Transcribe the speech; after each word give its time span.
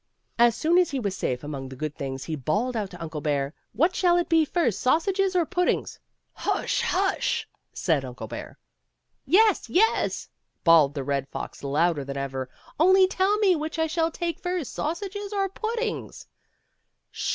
As 0.39 0.55
soon 0.55 0.79
as 0.79 0.89
he 0.89 0.99
was 0.99 1.15
safe 1.15 1.43
among 1.43 1.69
the 1.69 1.75
good 1.75 1.93
things 1.95 2.23
he 2.23 2.35
bawled 2.35 2.75
out 2.75 2.89
to 2.89 2.99
Uncle 2.99 3.21
Bear," 3.21 3.53
What 3.71 3.95
shall 3.95 4.17
it 4.17 4.27
be 4.29 4.45
first, 4.45 4.81
sausages 4.81 5.35
or 5.35 5.45
puddings?" 5.45 5.99
"JHush! 6.39 6.81
hush!" 6.81 7.47
said 7.71 8.03
Uncle 8.03 8.25
Bear." 8.25 8.57
Yes, 9.37 9.69
yes," 9.69 10.27
bawled 10.63 10.95
the 10.95 11.03
Red 11.03 11.27
Fox 11.27 11.63
louder 11.63 12.03
than 12.03 12.17
ever," 12.17 12.49
only 12.79 13.05
tell 13.07 13.37
me 13.37 13.55
which 13.55 13.77
I 13.77 13.85
shall 13.85 14.09
take 14.09 14.39
first, 14.41 14.73
sausages 14.73 15.31
or 15.33 15.47
puddings 15.49 16.25